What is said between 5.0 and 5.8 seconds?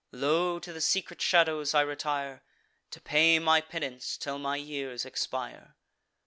expire.